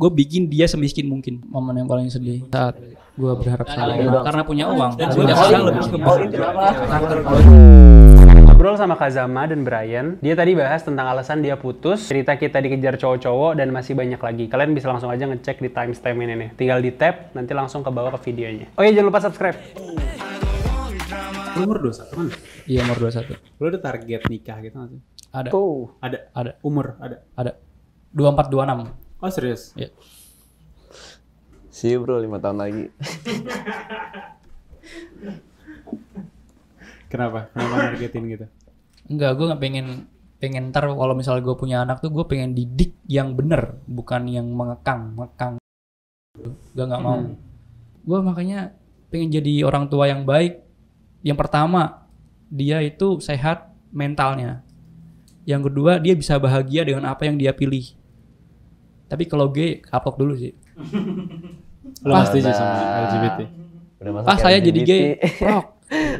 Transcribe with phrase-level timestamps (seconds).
[0.00, 2.80] gue bikin dia semiskin mungkin momen yang paling sedih saat
[3.20, 5.98] gue berharap sama karena punya uang dan gue sekarang lebih ke
[8.40, 13.00] Ngobrol sama Kazama dan Brian, dia tadi bahas tentang alasan dia putus, cerita kita dikejar
[13.00, 14.52] cowok-cowok, dan masih banyak lagi.
[14.52, 16.48] Kalian bisa langsung aja ngecek di timestamp ini nih.
[16.60, 18.68] Tinggal di tab, nanti langsung ke bawah ke videonya.
[18.76, 19.56] Oh iya, jangan lupa subscribe.
[21.56, 22.28] Lu umur 21 kan?
[22.68, 25.00] iya umur 21 Lu ada target nikah gitu nggak sih?
[25.30, 25.96] ada Tuh.
[26.04, 26.18] Ada.
[26.36, 27.16] ada Umur, ada.
[27.34, 27.52] ada
[28.12, 29.76] 24 26 Oh serius?
[29.76, 29.88] ya
[31.70, 32.84] See you bro, 5 tahun lagi.
[37.12, 37.48] Kenapa?
[37.54, 38.46] Kenapa nargetin gitu?
[39.10, 39.86] enggak gue nggak pengen
[40.38, 44.46] pengen ntar kalau misalnya gue punya anak tuh gue pengen didik yang bener bukan yang
[44.54, 45.58] mengekang mengekang
[46.72, 47.18] gue nggak mau
[48.06, 48.70] gue makanya
[49.10, 50.62] pengen jadi orang tua yang baik
[51.26, 52.06] yang pertama
[52.48, 54.62] dia itu sehat mentalnya
[55.44, 57.98] yang kedua dia bisa bahagia dengan apa yang dia pilih
[59.10, 60.54] tapi kalau gay kapok dulu sih
[62.00, 62.74] Lu nggak setuju sama
[63.04, 63.40] LGBT?
[63.98, 65.04] Udah masuk pas saya jadi gay
[65.50, 65.66] rok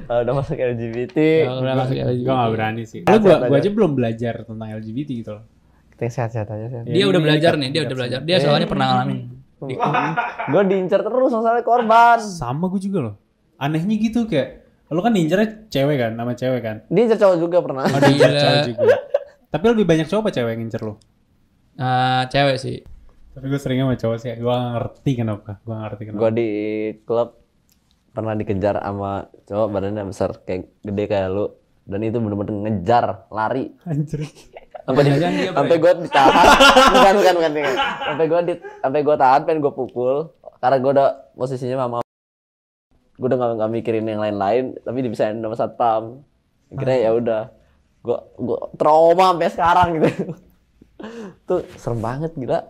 [0.02, 1.16] Kalau udah masuk LGBT.
[1.46, 2.20] Kalau udah masuk LGBT.
[2.20, 3.00] Gue gak berani sih.
[3.00, 5.44] Lu gua, gua aja belum belajar tentang LGBT gitu loh.
[5.88, 6.78] Kita yang sehat-sehat aja sih.
[6.90, 9.18] dia udah Ini belajar dekat- nih dia udah dekat belajar dia soalnya pernah ngalamin
[10.50, 12.18] Gue diincar terus masalah korban.
[12.18, 13.14] Sama gue juga loh.
[13.56, 14.48] Anehnya gitu kayak,
[14.88, 16.76] lu kan diincarnya cewek kan, sama cewek kan?
[16.88, 17.84] Diincar cowok juga pernah.
[17.86, 18.96] Oh diincar cowok juga.
[19.46, 20.94] Tapi lebih banyak cowok apa cewek yang ngincer lu?
[21.80, 22.84] Ah, cewek sih.
[23.32, 25.50] Tapi gue seringnya sama cowok sih, gue gak ngerti kenapa.
[25.64, 26.20] Gue gak ngerti kenapa.
[26.20, 26.50] Gue di
[27.08, 27.28] klub
[28.12, 31.48] pernah dikejar sama cowok badannya besar kayak gede kayak lu.
[31.88, 33.72] Dan itu bener-bener ngejar lari.
[33.88, 34.28] Anjir.
[34.84, 35.10] sampai di,
[35.48, 36.46] sampai gue ditahan.
[36.92, 37.74] Bukan bukan bukan, bukan.
[37.80, 40.16] sampai gue di sampai gue tahan pengen gue pukul.
[40.60, 42.04] Karena gue udah posisinya mama
[43.20, 46.28] gue udah gak, nggak mikirin yang lain-lain tapi dibisain sama satpam.
[46.76, 47.48] Kira ya udah.
[48.04, 50.36] Gue gue trauma sampai sekarang gitu
[51.44, 52.64] tuh serem banget gila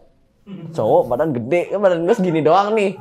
[0.75, 2.97] cowok badan gede kan badan gue segini doang nih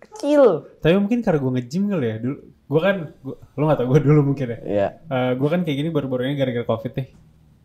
[0.00, 2.38] kecil Tapi mungkin karena gue nge-gym kali ya dulu.
[2.64, 4.58] Gue kan, gua, lu gak tau gue dulu mungkin ya.
[4.64, 4.88] Iya.
[5.36, 7.08] gue kan kayak gini baru-baru ini gara-gara covid deh.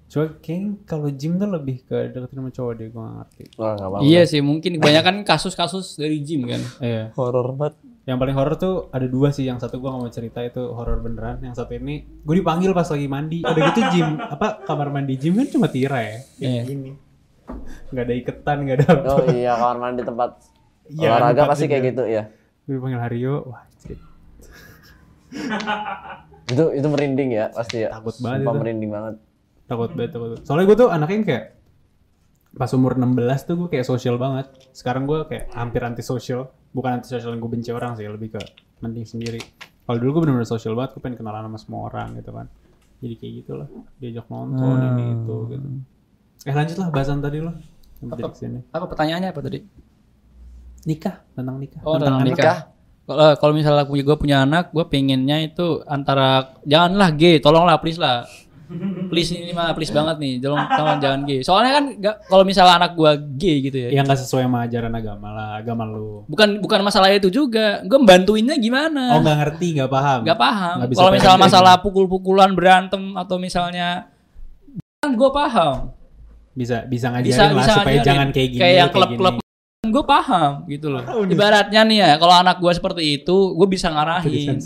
[0.09, 3.43] Cuma kayak kalau gym tuh lebih ke deketin sama cowok deh, gue gak ngerti.
[3.61, 4.03] Wah, nggak apa-apa.
[4.03, 6.61] Iya sih, mungkin kebanyakan kasus-kasus dari gym kan.
[6.81, 7.03] Iya.
[7.15, 7.75] Horor banget.
[8.09, 9.45] Yang paling horor tuh ada dua sih.
[9.45, 11.39] Yang satu gue gak mau cerita itu horor beneran.
[11.45, 13.39] Yang satu ini gue dipanggil pas lagi mandi.
[13.45, 16.19] Udah gitu gym apa kamar mandi gym kan cuma tirai ya.
[16.41, 16.63] Kayak Iya.
[16.65, 16.91] gini.
[17.89, 19.07] Gak ada iketan, gak ada apa.
[19.11, 20.29] Oh iya, kamar mandi tempat
[20.85, 22.23] Iya, olahraga tempat pasti kayak gitu ya.
[22.63, 23.35] Gue dipanggil Hario.
[23.45, 23.63] Wah.
[26.49, 27.93] Itu itu merinding ya pasti ya.
[27.93, 28.59] Takut banget Sumpah itu.
[28.59, 29.15] merinding banget.
[29.65, 30.41] takut banget takut banget.
[30.49, 31.45] soalnya gue tuh anaknya kayak
[32.57, 33.13] pas umur 16
[33.45, 37.41] tuh gue kayak sosial banget sekarang gue kayak hampir anti sosial bukan anti sosial yang
[37.45, 38.41] gue benci orang sih lebih ke
[38.81, 39.37] mending sendiri
[39.85, 42.49] kalau dulu gue bener-bener sosial banget gue pengen kenalan sama semua orang gitu kan
[42.97, 43.67] jadi kayak gitulah
[44.01, 45.67] diajak nonton ini itu gitu
[46.41, 47.51] eh lanjut lah bahasan tadi lo
[47.99, 49.59] ke sini Apa pertanyaannya apa tadi?
[50.87, 52.37] nikah tentang nikah Oh, tentang tentang anak.
[52.39, 52.57] nikah.
[53.03, 58.23] Kalau kalau misalnya gue punya anak, gue pengennya itu antara janganlah gay, tolonglah please lah.
[59.09, 61.41] Please ini mah please banget nih, tolong tolong jangan gay.
[61.41, 61.85] Soalnya kan
[62.23, 63.89] kalau misalnya anak gue gay gitu ya.
[63.91, 67.81] yang gak sesuai sama ajaran agama lah agama lu Bukan bukan masalah itu juga.
[67.83, 69.17] Gue bantuinnya gimana?
[69.17, 70.75] oh nggak ngerti nggak paham nggak paham.
[70.93, 74.05] Kalau misalnya masalah pukul-pukulan berantem atau misalnya
[75.01, 75.97] kan gue paham.
[76.59, 78.03] Bisa bisa ngajarin Bisa lah bisa supaya ngajarin.
[78.05, 79.35] jangan kayak gini Kayak yang klub-klub
[79.79, 81.03] gue paham gitu loh.
[81.25, 84.59] Ibaratnya nih ya, kalau anak gue seperti itu, gue bisa ngarahin.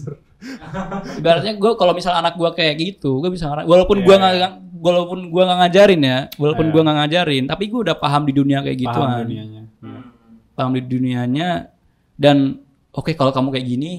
[1.21, 3.69] Ibaratnya gue kalau misal anak gue kayak gitu, gue bisa ngarahin.
[3.69, 6.71] Walaupun gue Iya, nggak, walaupun gue nggak ngajarin ya, walaupun Iya.
[6.71, 9.09] gue nggak ngajarin, tapi gue udah paham di dunia kayak paham gituan.
[9.23, 9.99] dunianya Iya.
[10.53, 11.49] Paham di dunianya
[12.15, 12.37] dan
[12.89, 13.91] oke kalau kamu kayak gini,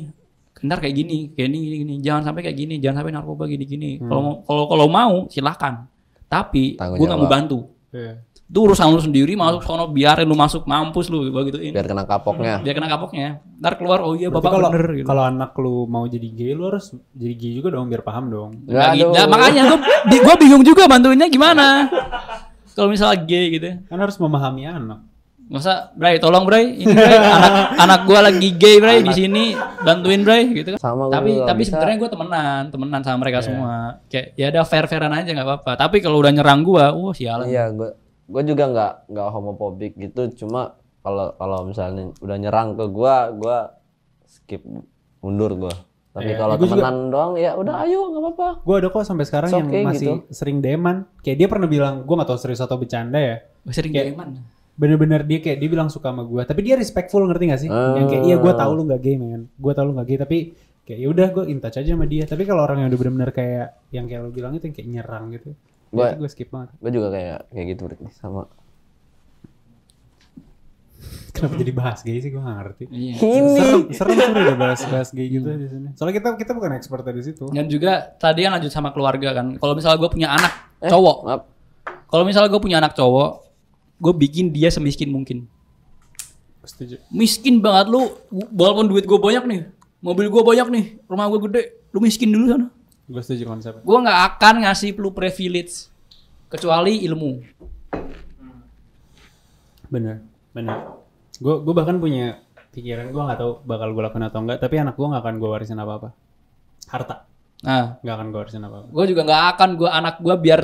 [0.61, 1.95] ntar kayak gini, kayak ini gini, gini.
[2.01, 3.91] jangan sampai kayak gini, jangan sampai narkoba gini gini.
[3.97, 4.09] Hmm.
[4.09, 5.87] Kalau mau- kalau kalau mau silahkan,
[6.27, 7.59] tapi gue nggak mau bantu.
[7.95, 8.15] Iya.
[8.45, 11.73] Itu urusan lu sendiri, masuk sono biarin lu masuk mampus lu gue gituin.
[11.73, 12.61] Biar kena kapoknya.
[12.61, 13.29] Biar kena kapoknya.
[13.57, 15.07] Ntar keluar oh iya Berarti bapak kalau bener gitu.
[15.09, 18.51] kalau anak lu mau jadi gay lu harus jadi gay juga dong biar paham dong.
[18.69, 18.93] Aduh.
[18.99, 19.11] gitu.
[19.15, 19.63] Nah, makanya
[20.11, 21.89] gue gue bingung juga bantuinnya gimana.
[22.75, 23.71] Kalau misalnya gay gitu.
[23.87, 25.01] Kan harus memahami anak.
[25.45, 29.45] Masa, Bray, tolong Bray, ini Bray, anak anak gue lagi gay Bray di sini,
[29.79, 30.81] bantuin Bray gitu kan.
[30.81, 33.47] Sama Tapi tapi sebenarnya gue temenan, temenan sama mereka Iya.
[33.47, 33.73] semua.
[34.09, 35.73] Kayak ya ada fair-fairan aja nggak apa-apa.
[35.77, 37.45] Tapi kalau udah nyerang gue, wah sialan.
[37.45, 37.93] Iya, gue
[38.25, 40.23] gue juga nggak nggak homofobik gitu.
[40.35, 43.77] Cuma kalau kalau misalnya udah nyerang ke gua, gua
[44.25, 44.65] skip
[45.21, 45.75] mundur gua.
[46.11, 48.49] Tapi Iya, kalau gua juga- temenan doang ya udah ayo nggak apa-apa.
[48.61, 50.33] Gue ada kok sampai sekarang It's yang okay masih gitu.
[50.33, 51.05] sering deman.
[51.21, 53.45] Kayak dia pernah bilang, gue gak tahu serius atau bercanda ya.
[53.61, 54.25] Gue sering Kayak- gay
[54.75, 56.43] Bener-bener dia kayak dia bilang suka sama gue.
[56.43, 57.71] Tapi dia respectful ngerti gak sih?
[57.71, 59.47] Yang kayak iya gue tahu lu gak gay men.
[59.55, 60.39] Gue tahu lu gak gay tapi
[60.85, 62.25] kayak ya udah gue in touch aja sama dia.
[62.25, 65.25] Tapi kalau orang yang udah bener-bener kayak yang kayak lu bilang itu yang kayak nyerang
[65.31, 65.55] gitu.
[65.89, 66.75] Gua- gue skip banget.
[66.77, 68.51] Gue juga kayak kayak gitu Brit, sama.
[71.35, 72.85] Kenapa jadi bahas gay sih gue gak ngerti.
[72.89, 73.15] Iya.
[73.19, 73.59] Ini.
[73.59, 75.89] Serem, serem seru deh bahas bahas gay gitu di sini.
[75.95, 77.51] Soalnya kita kita bukan expert di situ.
[77.51, 79.55] Dan juga tadi kan lanjut sama keluarga kan.
[79.55, 81.43] Kalau misalnya gue punya anak Eh, cowok, maaf.
[82.07, 83.31] kalau misalnya gue punya anak cowok,
[83.99, 85.47] gue bikin dia semiskin mungkin.
[86.65, 86.97] Setuju.
[87.13, 89.61] Miskin banget lu, walaupun duit gue banyak nih,
[90.01, 91.63] mobil gue banyak nih, rumah gue gede,
[91.93, 92.67] lu miskin dulu sana.
[93.05, 93.83] Gue setuju konsepnya.
[93.85, 95.93] Gue nggak akan ngasih lu privilege
[96.49, 97.45] kecuali ilmu.
[99.93, 100.25] Bener,
[100.57, 101.05] bener.
[101.37, 102.41] Gue gue bahkan punya
[102.73, 104.59] pikiran gue nggak tahu bakal gue lakukan atau enggak.
[104.65, 106.09] Tapi anak gue nggak akan gue warisin apa apa.
[106.89, 107.34] Harta
[107.65, 108.89] Nah, nggak akan gue warisin apa apa.
[108.93, 110.61] gue juga nggak akan gue anak gue biar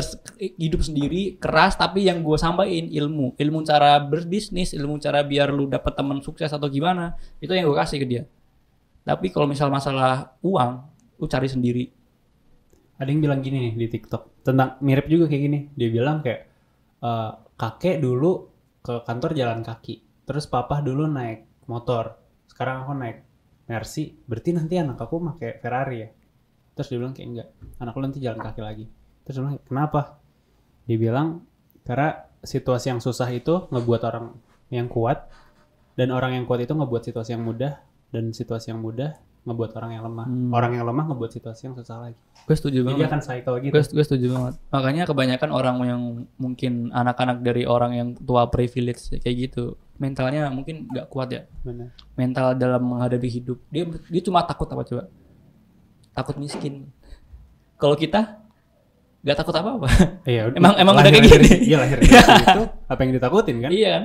[0.61, 5.64] hidup sendiri keras tapi yang gue sampaikan ilmu ilmu cara berbisnis ilmu cara biar lu
[5.64, 8.23] dapet teman sukses atau gimana itu yang gue kasih ke dia
[9.08, 10.70] tapi kalau misal masalah uang
[11.17, 11.85] lu cari sendiri
[13.00, 15.58] Ada yang bilang gini nih di TikTok tentang mirip juga kayak gini.
[15.73, 16.41] Dia bilang kayak
[17.00, 18.32] eh, kakek dulu
[18.85, 19.94] ke kantor jalan kaki,
[20.29, 22.17] terus papa dulu naik motor,
[22.49, 23.19] sekarang aku naik
[23.69, 24.05] Mercy.
[24.29, 26.08] Berarti nanti anak aku pakai Ferrari ya?
[26.77, 27.49] Terus dia bilang kayak enggak,
[27.83, 28.85] anak lu nanti jalan kaki lagi.
[29.27, 30.01] Terus dia bilang kenapa?
[30.87, 31.27] Dia bilang
[31.85, 34.27] karena situasi yang susah itu ngebuat orang
[34.73, 35.29] yang kuat
[35.99, 37.83] dan orang yang kuat itu ngebuat situasi yang mudah
[38.15, 40.27] dan situasi yang mudah ngebuat orang yang lemah.
[40.29, 40.51] Hmm.
[40.53, 42.19] Orang yang lemah ngebuat situasi yang susah lagi.
[42.51, 43.73] gue setuju Jadi banget akan cycle gitu.
[43.77, 46.03] gue gue setuju banget makanya kebanyakan orang yang
[46.35, 51.93] mungkin anak-anak dari orang yang tua privilege kayak gitu mentalnya mungkin nggak kuat ya Benar.
[52.17, 55.03] mental dalam menghadapi hidup dia dia cuma takut apa coba
[56.21, 56.93] takut miskin
[57.75, 58.37] kalau kita
[59.21, 59.89] nggak takut apa apa
[60.25, 60.53] Iya.
[60.59, 61.49] Emang- emang udah kayak gini?
[61.67, 62.63] Iya lahir situ.
[62.87, 63.71] Apa yang ditakutin kan?
[63.71, 64.05] iya kan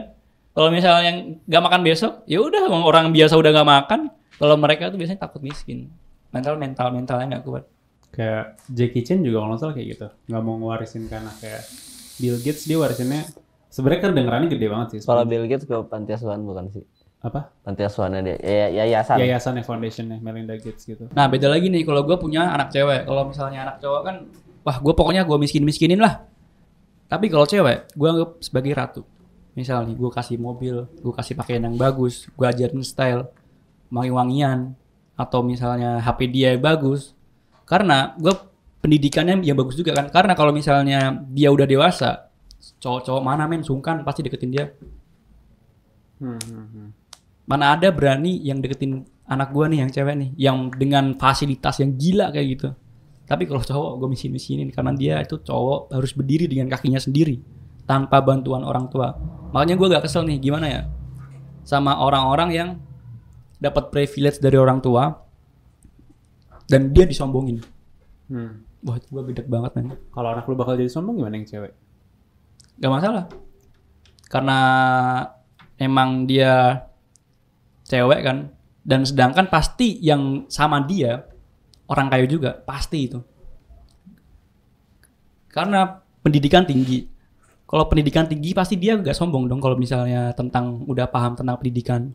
[0.52, 4.00] kalau misalnya yang nggak makan besok ya udah orang biasa udah nggak makan
[4.36, 5.92] kalau mereka tuh biasanya takut miskin
[6.32, 7.64] mental mental mentalnya nggak kuat
[8.10, 10.08] Kayak Jackie Chan juga kalau nggak salah kayak gitu.
[10.32, 11.68] Nggak mau ngewarisin karena kayak
[12.16, 13.28] Bill Gates dia warisinnya
[13.68, 15.00] sebenarnya kan dengerannya gede banget sih.
[15.04, 16.84] Kalau Bill Gates ke panti asuhan bukan sih?
[17.26, 17.50] Apa?
[17.66, 18.38] Panti asuhannya dia.
[18.38, 19.18] Ya, ya, yayasan.
[19.18, 21.10] Yayasannya foundationnya Melinda Gates gitu.
[21.10, 23.10] Nah beda lagi nih kalau gue punya anak cewek.
[23.10, 24.16] Kalau misalnya anak cowok kan,
[24.62, 26.22] wah gue pokoknya gue miskin miskinin lah.
[27.10, 29.02] Tapi kalau cewek, gue anggap sebagai ratu.
[29.58, 33.26] Misalnya gue kasih mobil, gue kasih pakaian yang bagus, gue ajarin style,
[33.90, 34.78] wangi-wangian,
[35.18, 37.18] atau misalnya HP dia yang bagus.
[37.66, 38.34] Karena gue
[38.86, 40.14] pendidikannya ya bagus juga kan.
[40.14, 42.30] Karena kalau misalnya dia udah dewasa,
[42.78, 44.66] cowok-cowok mana men sungkan pasti deketin dia.
[46.22, 46.90] Hmm, hmm, hmm.
[47.46, 51.98] Mana ada berani yang deketin anak gua nih yang cewek nih, yang dengan fasilitas yang
[51.98, 52.70] gila kayak gitu.
[53.26, 57.42] Tapi kalau cowok gue miskin-miskinin karena dia itu cowok harus berdiri dengan kakinya sendiri
[57.90, 59.18] tanpa bantuan orang tua.
[59.50, 60.82] Makanya gua gak kesel nih gimana ya
[61.66, 62.70] sama orang-orang yang
[63.58, 65.10] dapat privilege dari orang tua
[66.70, 67.66] dan dia disombongin.
[68.30, 68.62] Hmm.
[68.86, 69.98] Wah gue gede banget men.
[70.14, 71.74] Kalau anak lu bakal jadi sombong gimana yang cewek?
[72.78, 73.26] Gak masalah.
[74.30, 74.60] Karena
[75.82, 76.86] emang dia
[77.86, 78.52] cewek kan.
[78.86, 81.26] Dan sedangkan pasti yang sama dia
[81.90, 82.54] orang kaya juga.
[82.66, 83.20] Pasti itu.
[85.50, 87.08] Karena pendidikan tinggi.
[87.66, 92.14] Kalau pendidikan tinggi pasti dia gak sombong dong kalau misalnya tentang udah paham tentang pendidikan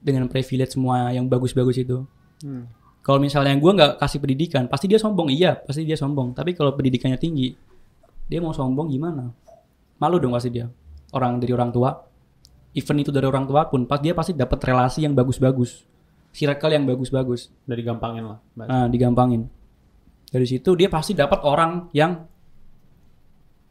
[0.00, 2.08] dengan privilege semua yang bagus-bagus itu.
[2.40, 2.66] Hmm.
[3.02, 5.26] Kalau misalnya gue nggak kasih pendidikan, pasti dia sombong.
[5.30, 6.38] Iya, pasti dia sombong.
[6.38, 7.50] Tapi kalau pendidikannya tinggi,
[8.30, 9.26] dia mau sombong gimana?
[9.98, 10.70] Malu dong pasti dia.
[11.10, 11.90] Orang dari orang tua,
[12.72, 15.84] even itu dari orang tua pun, pas dia pasti dapat relasi yang bagus-bagus,
[16.32, 17.52] circle yang bagus-bagus.
[17.68, 18.38] Udah digampangin lah.
[18.56, 19.48] Nah, digampangin.
[20.32, 22.24] Dari situ dia pasti dapat orang yang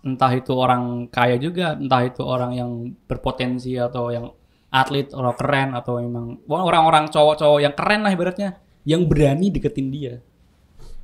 [0.02, 2.70] entah itu orang kaya juga, entah itu orang yang
[3.06, 4.30] berpotensi atau yang
[4.72, 8.50] atlet orang keren atau memang wah, orang-orang cowok-cowok yang keren lah ibaratnya
[8.88, 10.16] yang berani deketin dia.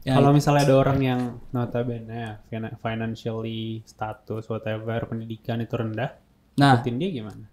[0.08, 1.20] Ya, Kalau misalnya ada orang yang
[1.52, 6.16] notabene fina- financially status whatever pendidikan itu rendah,
[6.56, 7.46] nah deketin dia gimana?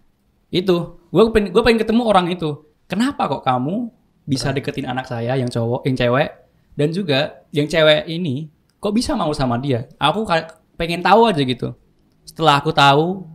[0.53, 2.65] Itu gue pengen gue pengen ketemu orang itu.
[2.85, 3.89] Kenapa kok kamu
[4.25, 6.29] bisa deketin anak saya yang cowok, yang cewek
[6.77, 9.89] dan juga yang cewek ini kok bisa mau sama dia?
[9.97, 10.25] Aku
[10.77, 11.73] pengen tahu aja gitu.
[12.25, 13.25] Setelah aku tahu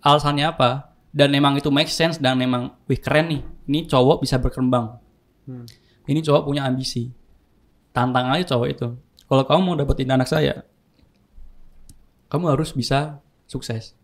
[0.00, 3.42] alasannya apa dan memang itu make sense dan memang wih keren nih.
[3.68, 4.98] Ini cowok bisa berkembang.
[5.46, 5.68] Hmm.
[6.08, 7.12] Ini cowok punya ambisi.
[7.92, 8.88] Tantang aja cowok itu.
[9.28, 10.64] Kalau kamu mau dapetin anak saya,
[12.32, 13.96] kamu harus bisa sukses.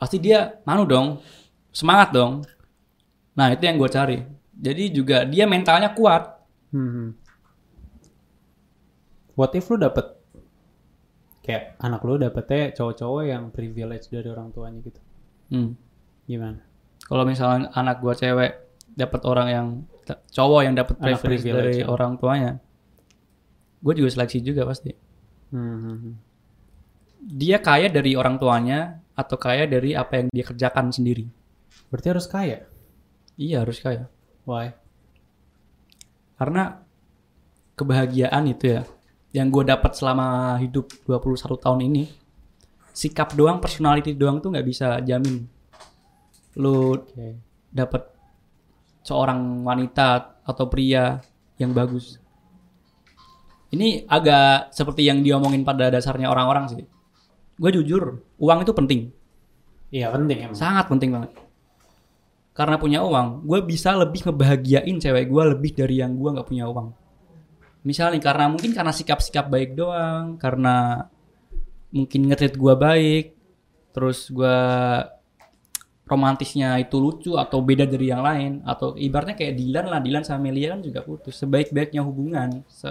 [0.00, 1.20] Pasti dia manu dong,
[1.68, 2.40] semangat dong.
[3.36, 4.18] Nah itu yang gue cari.
[4.56, 6.40] Jadi juga dia mentalnya kuat.
[6.72, 7.12] Hmm.
[9.36, 10.16] What if lu dapet
[11.40, 15.00] kayak anak lu dapetnya cowok-cowok yang privilege dari orang tuanya gitu?
[15.52, 15.76] Hmm.
[16.24, 16.60] Gimana?
[17.04, 18.52] Kalau misalnya anak gue cewek
[18.94, 19.66] dapat orang yang
[20.30, 21.86] cowok yang dapat Anak privilege privilege, dari ya.
[21.90, 22.52] orang tuanya,
[23.80, 24.92] gue juga seleksi juga pasti.
[25.50, 26.14] Hmm, hmm, hmm.
[27.20, 31.28] Dia kaya dari orang tuanya atau kaya dari apa yang dia kerjakan sendiri.
[31.92, 32.64] Berarti harus kaya.
[33.36, 34.08] Iya harus kaya.
[34.48, 34.72] Why?
[36.40, 36.80] Karena
[37.76, 38.82] kebahagiaan itu ya
[39.36, 42.04] yang gue dapat selama hidup 21 tahun ini
[42.90, 45.46] sikap doang, personality doang tuh nggak bisa jamin
[46.58, 47.38] lu Oke.
[47.70, 48.10] dapat
[49.06, 51.22] seorang wanita atau pria
[51.56, 52.18] yang bagus.
[53.70, 56.84] Ini agak seperti yang diomongin pada dasarnya orang-orang sih.
[57.60, 59.00] Gue jujur, uang itu penting,
[59.92, 60.56] Iya penting emang.
[60.56, 61.30] sangat penting banget.
[62.56, 66.64] Karena punya uang, gue bisa lebih ngebahagiain cewek gue lebih dari yang gue nggak punya
[66.72, 66.88] uang.
[67.84, 71.04] Misalnya karena mungkin karena sikap-sikap baik doang, karena
[71.92, 73.36] mungkin ngetrit gue baik,
[73.92, 74.58] terus gue
[76.10, 80.50] romantisnya itu lucu atau beda dari yang lain atau ibaratnya kayak Dilan lah Dilan sama
[80.50, 82.90] Melia kan juga putus sebaik-baiknya hubungan se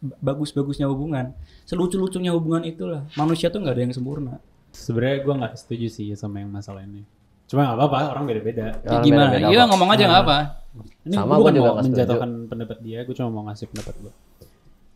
[0.00, 4.38] bagus-bagusnya hubungan selucu-lucunya hubungan itulah manusia tuh nggak ada yang sempurna
[4.68, 7.00] Sebenarnya gue nggak setuju sih sama yang masalah ini.
[7.48, 8.76] Cuma nggak apa-apa, orang beda-beda.
[8.78, 9.68] Ya, Orang gimana beda-beda iya kok.
[9.72, 10.38] ngomong aja nggak apa
[11.08, 14.12] Ini Sama, gue juga mau menjatuhkan pendapat dia, gue cuma mau ngasih pendapat gue.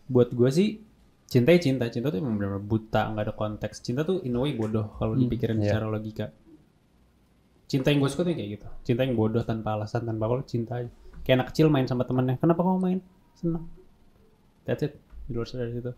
[0.07, 0.69] Buat gue sih,
[1.25, 1.89] cinta ya cinta.
[1.89, 3.81] Cinta tuh emang benar buta, nggak ada konteks.
[3.81, 5.73] Cinta tuh in a way bodoh kalau dipikirin Iya.
[5.75, 6.27] secara logika.
[7.67, 8.69] Cinta yang gue suka tuh kayak gitu.
[8.85, 10.93] Cinta yang bodoh tanpa alasan, tanpa apa cinta aja.
[11.25, 12.37] Kayak anak kecil main sama temennya.
[12.37, 12.99] Kenapa kamu main?
[13.33, 13.65] Senang.
[14.63, 14.97] That's it.
[15.25, 15.93] Di luar dari situ.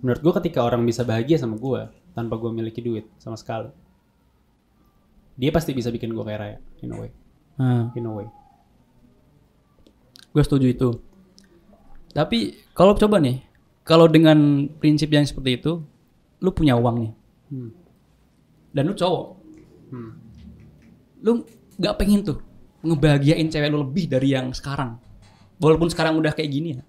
[0.00, 3.68] Menurut gue ketika orang bisa bahagia sama gue, tanpa gue miliki duit sama sekali.
[5.34, 7.10] Dia pasti bisa bikin gue kayak raya, in a way.
[7.54, 8.28] nah, In a way.
[10.30, 10.88] gue setuju itu
[12.08, 13.42] tapi kalau coba nih
[13.82, 14.38] kalau dengan
[14.72, 15.82] prinsip yang seperti itu
[16.38, 17.12] lu punya uang nih
[17.50, 17.70] Hmm.
[18.70, 19.26] dan lu cowok
[19.90, 20.10] Hmm.
[21.20, 21.42] lu
[21.76, 22.38] nggak pengen tuh
[22.80, 25.02] ngebahagiain cewek lu lebih dari yang sekarang
[25.58, 26.82] walaupun sekarang udah kayak gini ya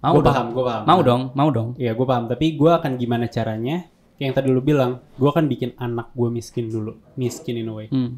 [0.00, 0.82] mau Gue dong paham, gue paham.
[0.88, 2.24] mau dong mau dong Iya, gue paham.
[2.28, 3.84] Tapi gue akan gimana caranya?
[4.16, 7.74] Kayak yang tadi lu bilang, gue akan bikin anak gue miskin dulu, miskin in a
[7.74, 7.88] way.
[7.88, 8.10] hmm.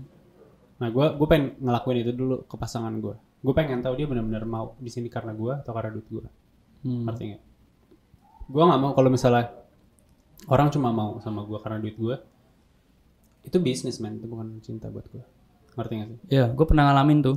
[0.83, 3.15] Nah, gue gue pengen ngelakuin itu dulu ke pasangan gue.
[3.43, 6.27] Gue pengen tahu dia benar-benar mau di sini karena gue atau karena duit gue.
[6.83, 7.07] Hmm.
[7.07, 7.39] Nggak?
[8.51, 9.55] Gue nggak mau kalau misalnya
[10.51, 12.15] orang cuma mau sama gue karena duit gue.
[13.47, 15.23] Itu bisnis man, itu bukan cinta buat gue.
[15.73, 16.19] Ngerti gak sih?
[16.29, 17.37] ya gue pernah ngalamin tuh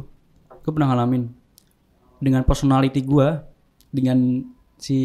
[0.59, 1.31] gue pernah ngalamin
[2.19, 3.27] dengan personality gue
[3.89, 4.41] dengan
[4.75, 4.97] si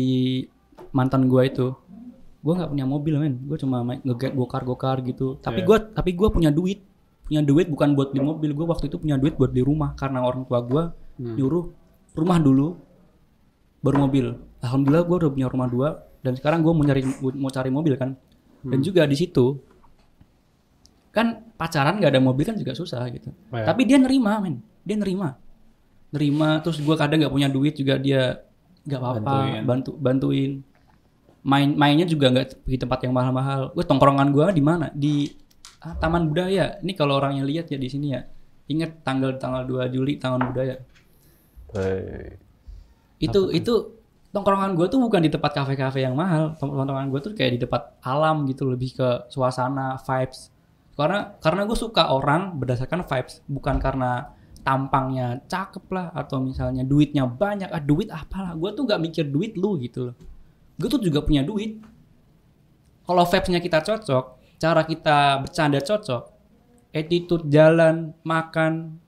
[0.90, 1.66] mantan gue itu
[2.40, 3.34] gue nggak punya mobil men.
[3.44, 5.36] Gue cuma main nge gokar gokar gitu.
[5.38, 5.66] Tapi Iya.
[5.68, 6.80] gue tapi gue punya duit.
[7.28, 8.50] Punya duit bukan buat beli mobil.
[8.52, 9.92] Gue waktu itu punya duit buat beli rumah.
[9.94, 10.82] Karena orang tua gue
[11.20, 11.36] Hmm.
[11.36, 11.68] nyuruh
[12.16, 12.80] rumah dulu
[13.80, 14.26] baru mobil.
[14.60, 15.88] Alhamdulillah gue udah punya rumah dua.
[16.20, 17.02] Dan sekarang gue mau nyari
[17.36, 18.16] mau cari mobil kan.
[18.60, 19.56] Dan juga di situ
[21.10, 23.34] kan pacaran nggak ada mobil kan juga susah gitu.
[23.50, 23.66] Oh, ya.
[23.66, 24.62] tapi dia nerima men.
[24.80, 25.34] Dia nerima.
[26.10, 28.42] Nerima terus gue kadang nggak punya duit juga dia
[28.84, 29.20] nggak apa-apa.
[29.20, 29.62] Bantuin.
[29.66, 30.52] bantu bantuin.
[31.40, 33.72] Main mainnya juga nggak di tempat yang mahal-mahal.
[33.72, 34.92] Gue tongkrongan gue di mana?
[34.92, 35.32] Di
[35.80, 36.76] ah, taman budaya.
[36.80, 38.20] Ini kalau orangnya lihat ya di sini ya.
[38.70, 40.78] Ingat tanggal tanggal 2 Juli taman budaya.
[41.70, 42.34] Hei.
[43.20, 44.00] itu itu
[44.32, 46.56] tongkrongan gue tuh bukan di tempat kafe-kafe yang mahal.
[46.56, 50.52] Tongkrongan gue tuh kayak di tempat alam gitu lebih ke suasana vibes.
[50.96, 53.44] Karena karena gue suka orang berdasarkan vibes.
[53.48, 59.00] Bukan karena tampangnya cakep lah atau misalnya duitnya banyak ah duit apalah gue tuh nggak
[59.00, 60.16] mikir duit lu gitu loh.
[60.76, 61.80] Gue tuh juga punya duit.
[63.04, 64.24] Kalau vibesnya kita cocok
[64.60, 66.22] cara kita bercanda cocok
[66.92, 69.00] attitude jalan makan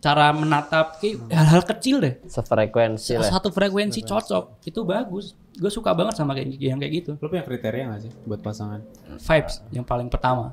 [0.00, 2.20] cara menatap kayak hal-hal kecil deh.
[2.28, 3.28] Sefrekuensi lah.
[3.32, 5.32] satu frekuensi cocok itu bagus.
[5.54, 7.12] Gue suka banget sama kayak yang kayak gitu.
[7.20, 8.84] Lo punya kriteria gak sih buat pasangan?
[9.14, 10.52] vibes yang paling pertama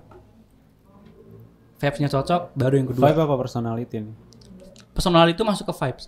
[1.81, 4.15] vibesnya cocok baru yang kedua Vibe apa personality nih?
[4.93, 6.05] personal itu masuk ke vibes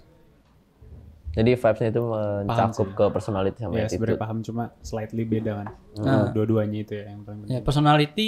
[1.33, 4.21] Jadi vibes-nya itu mencakup ke personality sama Ya sebenarnya attitude.
[4.21, 5.67] paham cuma slightly beda kan.
[5.97, 6.29] Nah.
[6.29, 7.57] Dua-duanya itu ya yang paling penting.
[7.57, 8.27] ya personality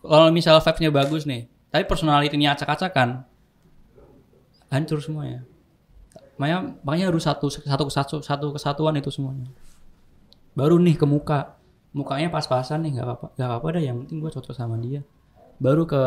[0.00, 3.28] kalau misal vibesnya bagus nih tapi personality-nya acak-acakan
[4.72, 5.44] hancur semuanya
[6.36, 9.52] makanya makanya harus satu satu kesatu satu kesatuan itu semuanya
[10.52, 11.60] baru nih ke muka
[11.92, 15.00] mukanya pas-pasan nih nggak apa-apa nggak apa-apa dah yang penting gue cocok sama dia
[15.56, 16.02] baru ke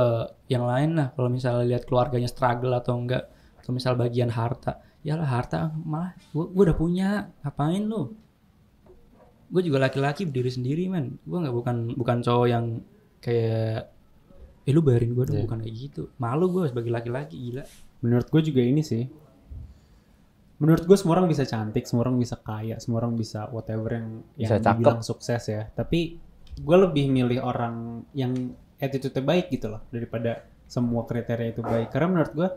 [0.49, 3.29] yang lain lah kalau misalnya lihat keluarganya struggle atau enggak
[3.61, 4.81] atau misal bagian harta.
[4.99, 8.13] Ya lah harta malah gue udah punya ngapain lu?
[9.49, 11.17] Gue juga laki-laki berdiri sendiri men.
[11.25, 12.65] Gue nggak bukan bukan cowok yang
[13.23, 13.89] kayak
[14.67, 15.45] eh lu bayarin gue dong.
[15.47, 16.13] Bukan kayak gitu.
[16.21, 17.63] Malu gue sebagai laki-laki gila.
[18.05, 19.07] Menurut gue juga ini sih.
[20.59, 24.07] Menurut gue semua orang bisa cantik, semua orang bisa kaya, semua orang bisa whatever yang
[24.35, 24.75] Bisa yang cakep.
[24.83, 25.63] dibilang sukses ya.
[25.71, 26.19] Tapi
[26.59, 28.35] gue lebih milih orang yang
[28.79, 31.91] attitude-nya baik gitu loh daripada semua kriteria itu baik.
[31.91, 32.49] Karena menurut gue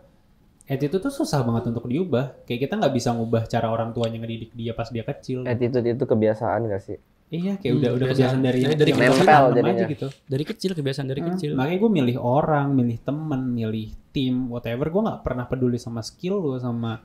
[0.65, 2.47] attitude tuh susah banget untuk diubah.
[2.47, 5.43] Kayak kita nggak bisa ngubah cara orang tuanya ngedidik dia pas dia kecil.
[5.43, 6.99] Attitude itu kebiasaan gak sih?
[7.33, 8.13] Iya, kayak Hmm, udah udah kebiasaan.
[8.13, 9.73] kebiasaan dari Dari- dari jadinya.
[9.73, 10.07] aja gitu.
[10.29, 11.51] Dari kecil kebiasaan dari Hmm, kecil.
[11.57, 14.87] Makanya gue milih orang, milih temen, milih tim, whatever.
[14.87, 17.01] Gue nggak pernah peduli sama skill lo, sama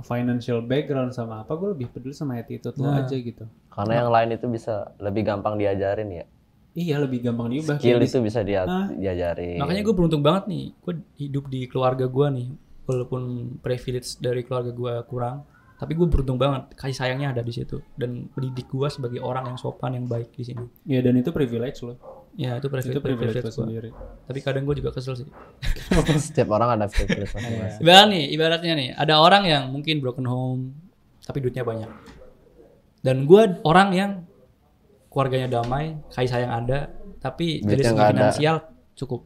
[0.00, 1.56] financial background, sama apa.
[1.56, 3.00] Gue lebih peduli sama attitude lo Nah.
[3.00, 3.48] aja gitu.
[3.68, 6.24] Karena yang lain itu bisa lebih gampang diajarin ya.
[6.72, 7.76] Iya, lebih gampang diubah.
[7.76, 8.88] Skill itu bisa dia Ah.
[8.88, 9.60] diajarin.
[9.60, 10.64] Makanya gue beruntung banget nih.
[10.80, 12.48] Gue hidup di keluarga gue nih.
[12.82, 13.22] Walaupun
[13.60, 16.72] privilege dari keluarga gue kurang, tapi gue beruntung banget.
[16.74, 20.42] Kasih sayangnya ada di situ dan mendidik gue sebagai orang yang sopan yang baik di
[20.42, 20.64] sini.
[20.88, 21.94] Iya, dan itu privilege lo.
[22.32, 23.90] Ya itu privilege, Itu privilege privilege sendiri.
[24.24, 25.28] Tapi kadang gue juga kesel sih.
[26.24, 27.80] Setiap orang ada privilege masing-masing.
[27.84, 30.72] Ibarat nih, ibaratnya nih, ada orang yang mungkin broken home,
[31.20, 31.90] tapi duitnya banyak.
[33.02, 34.10] Dan gue orang yang
[35.12, 36.88] keluarganya damai, kasih sayang ada,
[37.20, 38.16] tapi dari Duitnya segi nggak ada.
[38.16, 38.56] finansial
[38.96, 39.20] cukup.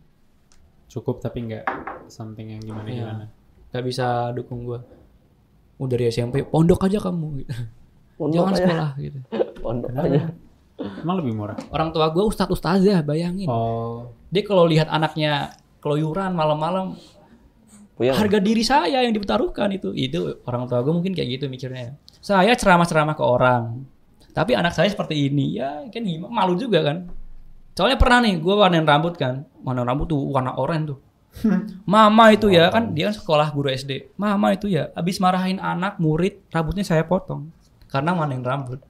[0.87, 1.65] Cukup tapi nggak
[2.07, 3.31] something yang gimana-gimana.
[3.71, 4.81] Gak bisa dukung gue.
[5.77, 7.27] Oh dari SMP, pondok aja kamu.
[7.41, 7.53] Gitu.
[8.17, 8.61] Pondok Jangan aja.
[8.65, 9.19] sekolah gitu.
[9.65, 10.21] Pondok aja.
[10.77, 11.57] Emang lebih murah?
[11.69, 13.45] Orang tua gue ustadz ustazah, bayangin.
[13.49, 16.97] Oh, Dia kalau lihat anaknya keluyuran malam-malam,
[17.93, 18.17] Puyeng.
[18.17, 19.93] harga diri saya yang dipertaruhkan itu.
[19.93, 21.97] Itu orang tua gue mungkin kayak gitu mikirnya.
[22.21, 23.85] Saya ceramah-ceramah ke orang,
[24.37, 26.29] tapi anak saya seperti ini, ya kan gimana?
[26.29, 27.09] malu juga kan.
[27.73, 30.99] Soalnya pernah nih, gue warnain rambut kan, warna rambut tuh warna oranye tuh.
[31.89, 34.13] Mama itu ya kan dia kan sekolah guru SD.
[34.21, 37.49] Mama itu ya abis marahin anak murid rambutnya saya potong
[37.89, 38.85] karena warnain rambut.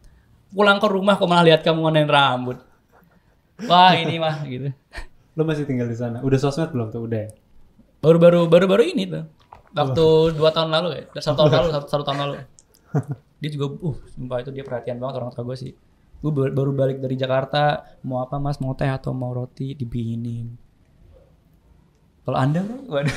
[0.50, 2.58] Pulang ke rumah kok malah lihat kamu warnain rambut.
[3.70, 4.74] Wah ini mah gitu.
[5.38, 6.26] lo masih tinggal di sana.
[6.26, 7.06] Udah sosmed belum tuh?
[7.06, 7.30] Udah ya?
[8.02, 9.30] Baru-baru baru-baru ini tuh.
[9.76, 12.34] Waktu dua tahun lalu ya, satu tahun lalu, satu, satu tahun lalu.
[13.46, 15.72] Dia juga, uh, sumpah itu dia perhatian banget orang tua gue sih.
[16.18, 20.50] Gue baru balik dari Jakarta, mau apa mas, mau teh atau mau roti, dibikinin.
[22.26, 23.14] Kalau anda kan, waduh,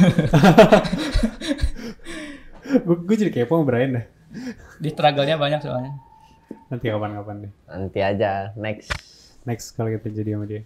[3.09, 4.05] gue jadi kepo sama Brian dah.
[4.77, 5.97] di struggle-nya banyak soalnya.
[6.69, 7.51] Nanti kapan-kapan deh.
[7.65, 8.93] Nanti aja next.
[9.49, 10.61] Next kalau kita jadi sama dia.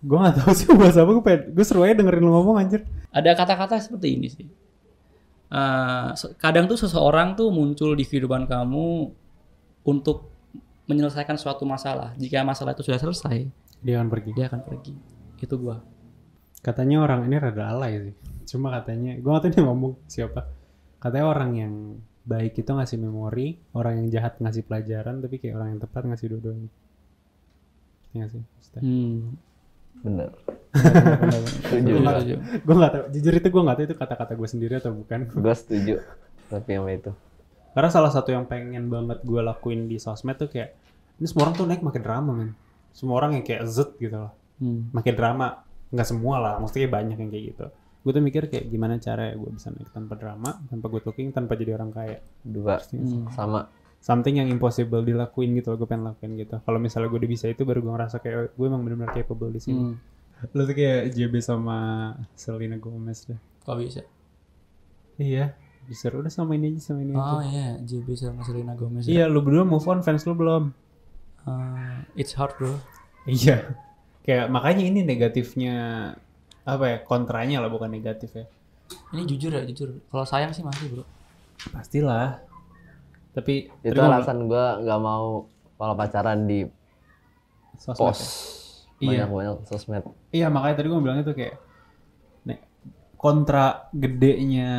[0.00, 1.10] Gue gak tahu sih mau bahas apa.
[1.12, 2.88] Gue pengen, gue seru aja dengerin lu ngomong anjir.
[3.12, 4.48] Ada kata-kata seperti ini sih.
[6.16, 9.14] Se- kadang tuh seseorang tuh muncul di kehidupan kamu
[9.86, 10.30] untuk
[10.86, 12.14] menyelesaikan suatu masalah.
[12.18, 13.46] Jika masalah itu sudah selesai,
[13.82, 14.30] Dia akan pergi.
[14.34, 14.92] dia akan pergi.
[15.38, 15.82] Itu gua.
[16.62, 18.14] Katanya orang ini rada alay sih.
[18.46, 20.46] Cuma katanya, gue gak tahu dia ngomong siapa.
[20.98, 21.74] Katanya orang yang
[22.26, 26.26] baik itu ngasih memori, orang yang jahat ngasih pelajaran, tapi kayak orang yang tepat ngasih
[26.34, 26.70] dua-duanya.
[28.14, 28.42] Iya sih.
[28.82, 29.38] Hmm.
[30.04, 30.30] Bener.
[31.64, 31.92] Setuju,
[32.60, 35.32] gue gak tahu, jujur itu gue gak tahu itu kata-kata gue sendiri atau bukan.
[35.32, 36.04] Gue setuju.
[36.52, 37.12] Tapi sama itu.
[37.72, 40.76] Karena salah satu yang pengen banget gue lakuin di sosmed tuh kayak,
[41.20, 42.50] ini semua orang tuh naik makin drama men.
[42.92, 44.32] Semua orang yang kayak zet gitu loh.
[44.60, 44.88] Hmm.
[44.92, 45.64] Makin drama.
[45.92, 47.66] Nggak semua lah, maksudnya banyak yang kayak gitu.
[48.06, 51.34] Gue tuh mikir kayak gimana cara ya gue bisa naik tanpa drama, tanpa good looking,
[51.34, 52.18] tanpa jadi orang kaya.
[52.44, 52.78] Dua.
[52.78, 53.28] Hmm.
[53.32, 53.68] Sama.
[54.06, 56.62] Something yang impossible dilakuin gitu loh, gue pengen lakuin gitu.
[56.62, 59.50] Kalau misalnya gue udah bisa itu, baru gue ngerasa kayak oh, gue emang benar-benar capable
[59.50, 59.82] di sini.
[59.82, 59.98] Hmm.
[60.54, 61.78] Lo tuh kayak JB sama
[62.38, 63.34] Selena Gomez deh.
[63.66, 64.06] Kok bisa?
[65.18, 65.58] Iya,
[65.90, 67.34] bisa udah sama ini aja sama ini aja.
[67.34, 69.10] Oh iya, JB sama Selena Gomez.
[69.10, 69.10] ya.
[69.10, 70.70] Iya, lu berdua move on, fans lu belum?
[71.42, 72.78] Ah, it's hard bro.
[73.26, 73.74] Iya.
[74.22, 75.74] Kayak makanya ini negatifnya
[76.62, 76.98] apa ya?
[77.02, 78.46] Kontranya lah bukan negatif ya.
[79.18, 79.98] Ini jujur ya, jujur.
[80.14, 81.04] Kalau sayang sih masih bro.
[81.74, 82.45] Pastilah.
[83.36, 85.44] Tapi Itu gua alasan gue nggak mau
[85.76, 86.64] kalau pacaran di
[87.76, 88.20] sosmed pos.
[88.96, 89.12] ya.
[89.12, 89.28] Iya.
[89.28, 90.04] Banyak-banyak sosmed.
[90.32, 91.54] Iya, makanya tadi gue bilang itu kayak
[92.48, 92.64] nek
[93.14, 94.70] kontra gedenya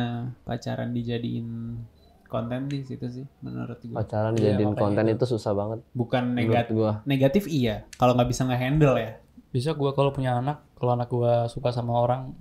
[0.42, 1.78] pacaran dijadiin
[2.26, 3.94] konten di situ sih menurut gue.
[3.94, 5.22] Pacaran Iya, jadiin konten itu.
[5.22, 5.78] itu susah banget.
[5.94, 6.74] Bukan negatif.
[6.74, 6.92] gue.
[7.06, 9.12] Negatif iya, kalau nggak bisa nge-handle ya.
[9.48, 12.36] Bisa gua kalau punya anak, kalau anak gua suka sama orang,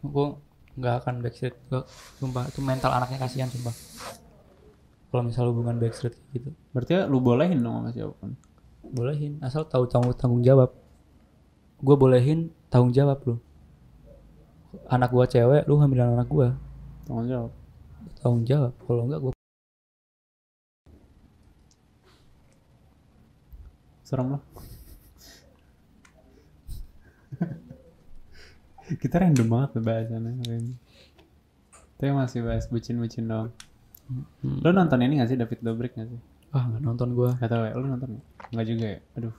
[0.00, 0.38] gua
[0.78, 1.58] nggak akan backstreet.
[1.68, 1.82] Gua,
[2.16, 3.74] sumpah itu mental anaknya kasihan sumpah.
[5.08, 8.36] Kalau misal hubungan backstreet gitu, Berarti lu bolehin dong sama siapa pun.
[8.88, 10.72] bolehin asal tahu tanggung tanggung jawab.
[11.80, 13.40] Gua bolehin tanggung jawab lu.
[14.88, 16.56] Anak gua cewek, lu hamil anak gua,
[17.08, 17.52] Tanggung jawab.
[18.20, 18.72] tanggung jawab.
[18.84, 19.32] Kalau enggak gua
[24.04, 24.42] Serem loh.
[29.00, 30.40] Kita random banget bahasannya.
[32.00, 33.52] Tapi masih bahas bucin-bucin doang.
[34.08, 34.58] Hmm.
[34.64, 36.20] Lo nonton ini gak sih David Dobrik gak sih?
[36.48, 37.36] ah nggak nonton gua.
[37.36, 38.24] Gak tau ya, lo nonton gak?
[38.56, 39.00] Enggak juga ya?
[39.20, 39.34] Aduh.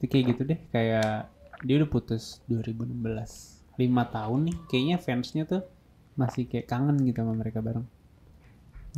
[0.00, 1.28] Itu kayak gitu deh, kayak
[1.62, 3.60] dia udah putus 2016.
[3.76, 5.62] 5 tahun nih, kayaknya fansnya tuh
[6.16, 7.84] masih kayak kangen gitu sama mereka bareng.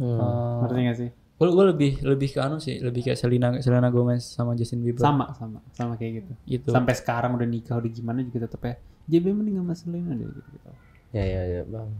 [0.03, 1.11] Eh, Ngerti gak sih?
[1.35, 5.03] gua, gua lebih lebih ke anu sih, lebih kayak Selena Selena Gomez sama Justin Bieber.
[5.03, 6.33] Sama, sama, sama kayak gitu.
[6.47, 6.69] Gitu.
[6.71, 8.75] Sampai sekarang udah nikah, udah gimana juga tetep ya.
[9.11, 10.71] JB mending sama Selena deh gitu.
[11.15, 11.91] Ya ya ya bang.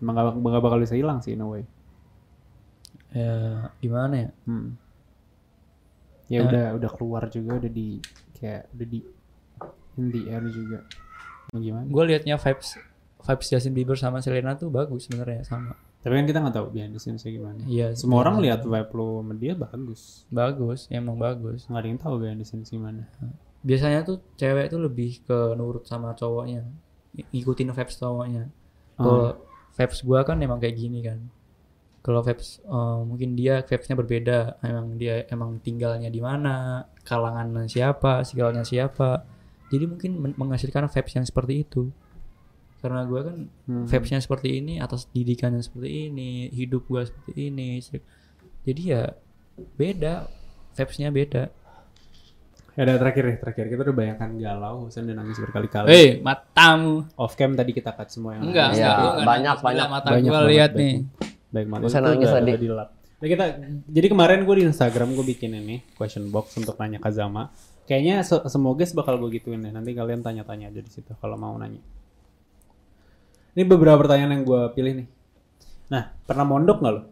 [0.00, 1.64] Emang gak, gak bakal bisa hilang sih in a way.
[3.16, 3.34] Ya
[3.80, 4.30] gimana ya?
[4.44, 4.76] Hmm.
[6.26, 8.02] Ya udah udah keluar juga udah di
[8.34, 9.00] kayak udah di
[9.96, 10.84] in the air juga.
[11.48, 11.86] Mau gimana?
[11.86, 12.76] gue liatnya vibes
[13.22, 16.90] vibes Justin Bieber sama Selena tuh bagus sebenarnya sama Tapi kan kita nggak tahu behind
[16.90, 17.58] the scenes gimana.
[17.64, 20.26] iya Semua orang lihat vibe lo sama dia bagus.
[20.28, 23.06] bagus emang bagus Nggak ada yang tahu behind the scenes gimana.
[23.62, 26.66] biasanya tuh cewek tuh lebih ke nurut sama cowoknya
[27.30, 28.50] ngikutin vibes cowoknya
[28.94, 29.34] kalau
[29.72, 31.18] vibes gua kan emang kayak gini kan
[32.06, 36.54] kalau vibes eh, mungkin dia vibesnya berbeda emang dia emang tinggalnya di mana
[37.02, 39.26] kalangan siapa segalanya siapa
[39.66, 41.90] jadi mungkin men- menghasilkan vibes yang seperti itu
[42.78, 43.90] karena gua kan Hmm.
[43.90, 47.82] vibesnya seperti ini atas didikannya seperti ini hidup gua seperti ini
[48.62, 49.02] jadi ya
[49.74, 50.30] beda
[50.72, 51.44] vibesnya beda
[52.76, 55.88] Ya udah terakhir deh, terakhir kita udah bayangkan galau, Husen udah nangis berkali-kali.
[55.88, 57.08] Hei, matamu.
[57.16, 59.24] Off cam tadi kita cut semua yang Enggak, Iya, enggak.
[59.24, 59.86] Banyak, banyak.
[59.88, 60.80] Mata Banyak banget, lihat baik.
[60.84, 60.94] nih.
[61.56, 61.88] Baik banget.
[61.88, 62.52] Itu nangis tadi.
[62.60, 62.88] dilap.
[63.16, 63.44] Nah, kita
[63.88, 67.48] jadi kemarin gue di Instagram gue bikin ini question box untuk nanya ke Zama.
[67.88, 69.72] Kayaknya se semoga bakal gue gituin deh.
[69.72, 71.80] Nanti kalian tanya-tanya aja di situ kalau mau nanya.
[73.56, 75.08] Ini beberapa pertanyaan yang gue pilih nih.
[75.88, 77.02] Nah, pernah mondok nggak lo?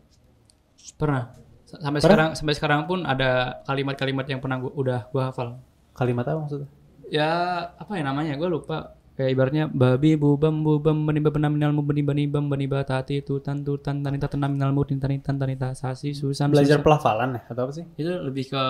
[1.00, 1.22] Pernah.
[1.64, 2.02] S- Sampai Pernah?
[2.04, 5.56] sekarang sampai sekarang pun ada kalimat-kalimat yang pernah gua, udah gua hafal.
[5.96, 6.68] Kalimat apa maksudnya?
[7.08, 7.30] Ya,
[7.78, 8.36] apa ya namanya?
[8.36, 8.92] Gua lupa.
[9.14, 14.02] Kayak ibaratnya babi bubam bubam bani babana minal mubani bani bam bani batati tutan tutan
[14.02, 16.82] tanita tenam minal mudin tanitan tanita sasi susan Belajar susan.
[16.82, 17.84] pelafalan ya atau apa sih?
[17.94, 18.62] itu lebih ke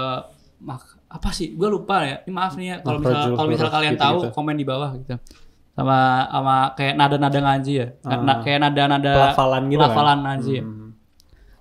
[0.61, 3.95] mak apa sih gue lupa ya ini maaf nih ya kalau misal kalau misal kalian
[3.95, 4.21] gitu-gitu.
[4.21, 5.17] tahu komen di bawah gitu
[5.73, 9.83] sama sama kayak nada-nada ngaji ya Na- kayak nada-nada Pelafalan gitu kan?
[9.83, 10.63] pelafalan ngaji ya.
[10.63, 10.91] Hmm.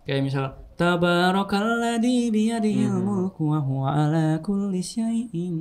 [0.04, 0.44] kayak misal
[0.84, 5.56] tabarakalladzi biyadihil mulku wa huwa ala kulli syai'in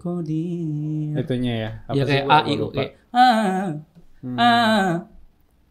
[0.00, 1.70] qadir Itunya ya.
[1.92, 2.74] Apa ya kayak a i u lupa.
[2.80, 3.68] kayak ah
[4.40, 4.92] ah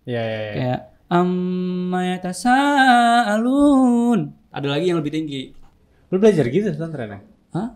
[0.06, 0.54] Iya, iya, iya.
[0.54, 4.20] kayak amma yatasaalun
[4.54, 5.42] ada lagi yang lebih tinggi
[6.12, 7.20] Lu belajar gitu pesantren ya?
[7.56, 7.70] Hah?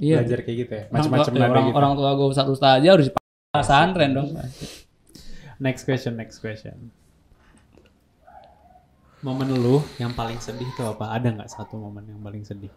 [0.00, 0.24] Iya.
[0.24, 0.84] Belajar kayak gitu ya?
[0.88, 1.76] Macam-macam ya, orang, gitu.
[1.76, 3.12] orang tua gue satu aja harus
[3.52, 4.32] pesantren dong.
[5.60, 6.88] Next question, next question.
[9.22, 11.14] Momen lu yang paling sedih itu apa?
[11.14, 12.70] Ada nggak satu momen yang paling sedih?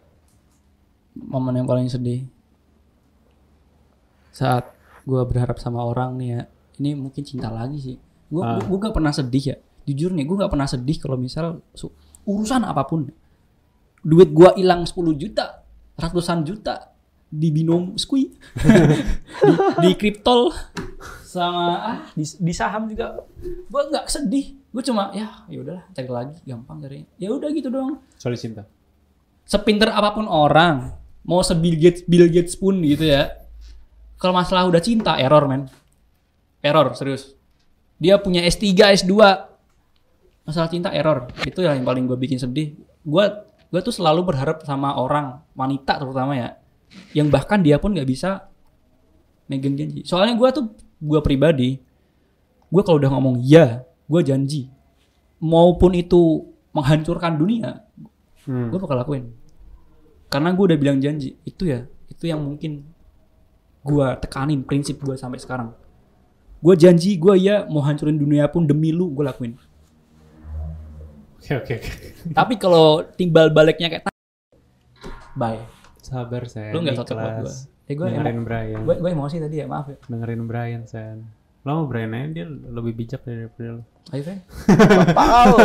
[1.17, 2.21] Momen yang paling sedih
[4.29, 4.69] saat
[5.08, 6.41] gue berharap sama orang nih ya.
[6.75, 7.97] Ini mungkin cinta lagi sih.
[8.27, 8.60] Gue Ah.
[8.60, 9.58] gue gak pernah sedih ya.
[9.88, 11.63] Jujur nih, gue gak pernah sedih kalau misal
[12.27, 13.08] urusan apa pun.
[14.05, 16.93] Duit gue hilang 10 juta, ratusan juta
[17.25, 18.29] di binom squee,
[19.47, 20.53] di, di kriptol
[21.35, 23.19] sama ah di, di saham juga.
[23.43, 24.55] Gue nggak sedih.
[24.71, 27.03] Gue cuma ya ya udahlah cari lagi gampang cari.
[27.19, 27.99] Ya udah gitu doang.
[28.15, 28.63] Soal cinta.
[29.45, 30.89] sepinter apa pun orang,
[31.21, 33.29] mau se Bill Gates, Bill Gates pun gitu ya.
[34.17, 35.69] Kalau masalah udah cinta, error men.
[36.65, 37.37] Error, serius.
[38.01, 38.73] Dia punya S3,
[39.05, 39.13] S2.
[40.49, 41.29] Masalah cinta, error.
[41.45, 42.73] Itu yang paling gue bikin sedih.
[43.05, 43.25] Gue
[43.69, 46.57] gue tuh selalu berharap sama orang, wanita terutama ya.
[47.13, 48.49] Yang bahkan dia pun nggak bisa
[49.45, 50.01] megang janji.
[50.09, 50.65] Soalnya gue tuh,
[50.97, 51.79] gue pribadi,
[52.65, 54.67] gue kalau udah ngomong ya, gue janji.
[55.38, 57.81] Maupun itu menghancurkan dunia,
[58.45, 58.69] Hmm.
[58.69, 59.34] gue bakal lakuin
[60.29, 62.86] karena gue udah bilang janji itu ya itu yang mungkin
[63.81, 65.73] gue tekanin prinsip gue sampai sekarang
[66.62, 69.58] gue janji gue ya mau hancurin dunia pun demi lu gue lakuin
[71.41, 71.89] Oke oke oke.
[72.38, 74.13] tapi kalau timbal baliknya kayak
[75.34, 75.58] bye
[76.05, 76.69] Sabar saya.
[76.69, 77.53] lu nggak cocok buat gue
[77.85, 78.79] eh gue Dengerin Brian.
[78.79, 81.25] gue gue emosi tadi ya maaf ya Dengerin Brian sen.
[81.61, 83.83] Lo mau Brian aja dia lebih bijak daripada lo.
[84.09, 84.21] ayo.
[85.17, 85.57] Pau.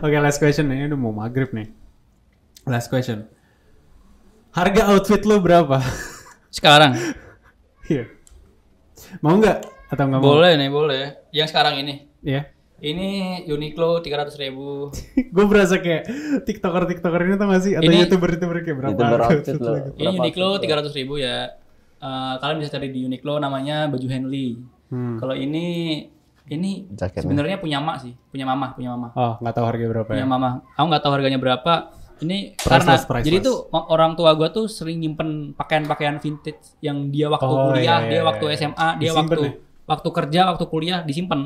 [0.00, 0.76] Oke last question nih.
[0.76, 1.70] Ini udah mau maghrib nih.
[2.64, 3.30] Last question.
[4.50, 5.78] Harga outfit lo berapa?
[6.50, 6.94] sekarang
[7.84, 8.06] Iya.
[9.18, 9.58] mau nggak?
[9.90, 10.28] Atau nggak mau?
[10.32, 12.53] boleh nih boleh yang sekarang ini Iya.
[12.76, 13.08] Ini
[13.44, 14.90] Uniqlo 300 ribu
[15.34, 16.10] gue berasa kayak
[16.42, 19.72] tiktoker tiktoker ini tau gak sih atau Ini- youtuber youtuber kayak berapa YouTuber outfit lo.
[19.72, 19.88] lagi?
[19.96, 21.38] ini Uniqlo 300 ribu ya
[21.96, 25.16] Eh, kalian bisa cari di Uniqlo namanya baju Henley Hmm.
[25.16, 25.96] Kalau ini
[26.44, 29.08] ini sebenarnya punya mak sih, punya mama, punya mama.
[29.10, 30.50] oh nggak tahu harga berapa ya Punya mama.
[30.70, 31.72] Aku nggak tahu harganya berapa.
[32.16, 33.24] Ini Priceless, karena priceless.
[33.24, 38.04] jadi tuh orang tua gua tuh sering nyimpen pakaian-pakaian vintage yang dia waktu Oh, kuliah,
[38.04, 38.54] iya, dia iya, waktu iya.
[38.54, 39.52] SMA, dia Disimpen waktu ya?
[39.84, 41.40] waktu kerja, waktu kuliah disimpan.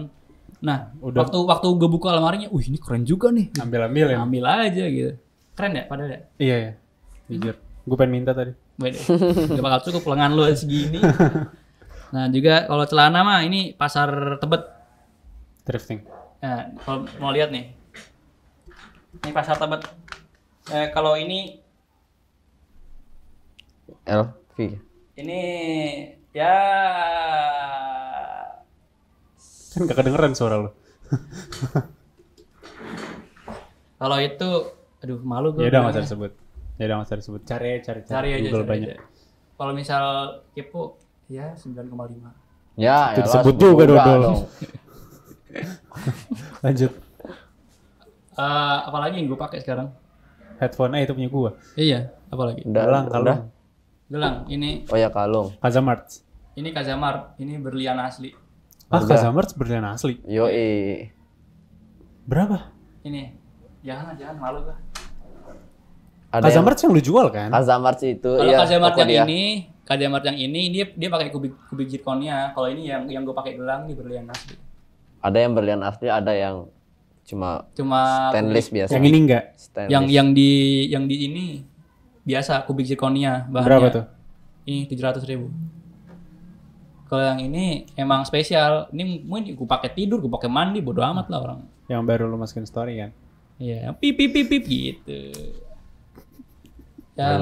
[0.58, 1.22] Nah, Udah.
[1.22, 3.54] waktu waktu gue buka lemarinya, wih ini keren juga nih.
[3.62, 5.12] ambil ambil ya Ambil aja gitu.
[5.54, 6.20] Keren ya padahal ya.
[6.38, 6.72] iya ya
[7.28, 8.98] jujur gue pengen minta tadi Wede.
[9.48, 10.98] Gak bakal cukup lengan lu segini.
[12.08, 14.64] Nah juga kalau celana mah ini pasar Tebet.
[15.62, 16.00] thrifting
[16.40, 17.68] Nah, kalau mau lihat nih.
[19.20, 19.84] Ini pasar Tebet.
[20.70, 21.60] Eh, kalau ini
[24.06, 24.56] LV.
[25.18, 25.40] ini
[26.32, 26.56] ya
[29.74, 30.70] kan gak kedengeran suara lo
[33.98, 34.48] kalau itu
[34.98, 35.66] aduh malu gue.
[35.66, 36.32] ya udah nggak usah disebut
[36.78, 37.40] Ya udah nggak usah disebut.
[37.42, 38.98] Cari aja, cari, Cari aja, Google cari banyak.
[39.58, 40.02] Kalau misal
[40.54, 40.94] kepo,
[41.26, 42.30] ya 9,5.
[42.78, 44.20] Ya, Itu elah, disebut sebut juga, Dodol.
[44.22, 44.38] dong.
[46.64, 46.92] Lanjut.
[48.38, 49.90] Eh, apalagi yang gue pakai sekarang?
[50.62, 51.50] Headphone eh itu punya gua.
[51.74, 52.62] Iya, apalagi?
[52.62, 53.10] Udah.
[53.10, 53.50] kalung.
[54.06, 55.58] Gelang, ini Oh ya kalung.
[55.58, 56.22] Kazamart.
[56.54, 58.30] ini Kazamar, ini berlian asli.
[58.88, 59.04] Ah.
[59.04, 60.16] Kazamart berlian asli.
[60.24, 61.12] Yoi.
[62.24, 62.72] Berapa?
[63.04, 63.36] Ini,
[63.84, 64.76] jangan jangan malu gua.
[66.28, 67.48] Ada yang Kazamart yang lu jual kan?
[67.48, 69.24] Kazamart itu Kalau iya, Kazamart yang dia.
[69.24, 69.40] ini,
[69.84, 72.52] Kazamart yang ini dia dia pakai kubik kubik zirconnya.
[72.52, 74.56] Kalau ini yang yang gue pakai gelang ini berlian asli.
[75.24, 76.68] Ada yang berlian asli, ada yang
[77.24, 78.92] cuma Cuma stainless biasa.
[78.96, 79.44] Yang ini enggak.
[79.56, 79.92] Stainless.
[79.92, 80.50] yang yang di
[80.92, 81.44] yang di ini
[82.28, 83.68] biasa kubik zirconnya bahannya.
[83.68, 84.04] Berapa tuh?
[84.68, 85.48] Ini tujuh ratus ribu.
[87.08, 88.92] Kalau yang ini emang spesial.
[88.92, 91.60] Ini mungkin gue pakai tidur, gue pakai mandi, bodo amat lah orang.
[91.88, 93.10] Yang baru lu masukin story kan?
[93.58, 95.20] Iya, pip pip pip pip gitu.
[97.18, 97.34] Ya,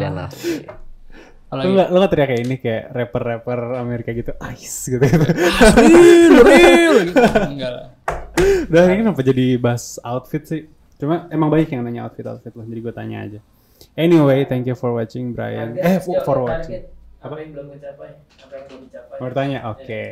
[1.47, 4.99] kalau Lu nggak lu nggak teriak kayak ini kayak rapper-rapper Amerika gitu, ice gitu.
[4.99, 5.27] gitu.
[6.43, 7.23] real, real gitu.
[7.23, 7.87] Enggak lah.
[8.67, 10.63] Udah ini kenapa jadi bahas outfit sih?
[10.99, 13.39] Cuma emang banyak yang nanya outfit outfit loh, jadi gue tanya aja.
[13.95, 15.79] Anyway, thank you for watching Brian.
[15.79, 16.96] Eh, for watching.
[17.21, 18.11] Apa yang belum tercapai?
[18.39, 19.17] Apa yang belum dicapai?
[19.19, 19.59] Mau bertanya?
[19.73, 20.03] Oke.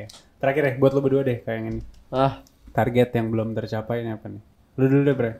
[0.40, 1.80] Terakhir deh, buat lu berdua deh kayak yang ini.
[2.08, 2.40] Ah,
[2.74, 4.42] Target yang belum tercapai ini apa nih?
[4.76, 5.32] Lu dulu deh, Bre.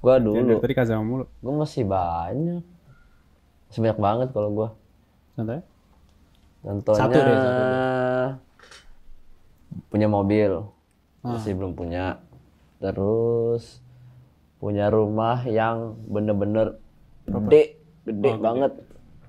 [0.00, 0.40] gua dulu.
[0.40, 1.24] dari tadi Kazama mulu.
[1.38, 2.64] Gua masih banyak.
[3.68, 4.68] Masih banyak banget kalau gua.
[5.36, 5.62] Contohnya?
[6.60, 7.62] Contohnya Satu deh, satu
[9.88, 10.50] punya mobil.
[11.22, 11.36] Ah.
[11.36, 12.18] Masih belum punya.
[12.80, 13.78] Terus
[14.56, 16.76] punya rumah yang bener-bener
[17.24, 18.42] gede, gede Oh, gede.
[18.42, 18.72] banget.